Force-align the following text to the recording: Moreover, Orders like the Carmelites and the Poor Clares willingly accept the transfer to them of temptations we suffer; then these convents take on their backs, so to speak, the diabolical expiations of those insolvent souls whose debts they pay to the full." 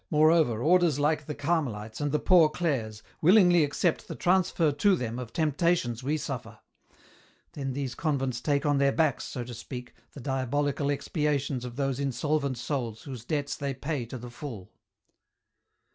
Moreover, 0.09 0.63
Orders 0.63 0.97
like 0.97 1.27
the 1.27 1.35
Carmelites 1.35 2.01
and 2.01 2.11
the 2.11 2.17
Poor 2.17 2.49
Clares 2.49 3.03
willingly 3.21 3.63
accept 3.63 4.07
the 4.07 4.15
transfer 4.15 4.71
to 4.71 4.95
them 4.95 5.19
of 5.19 5.31
temptations 5.31 6.01
we 6.01 6.17
suffer; 6.17 6.57
then 7.53 7.73
these 7.73 7.93
convents 7.93 8.41
take 8.41 8.65
on 8.65 8.79
their 8.79 8.91
backs, 8.91 9.25
so 9.25 9.43
to 9.43 9.53
speak, 9.53 9.93
the 10.13 10.19
diabolical 10.19 10.89
expiations 10.89 11.63
of 11.65 11.75
those 11.75 11.99
insolvent 11.99 12.57
souls 12.57 13.03
whose 13.03 13.23
debts 13.23 13.55
they 13.55 13.75
pay 13.75 14.07
to 14.07 14.17
the 14.17 14.31
full." 14.31 14.71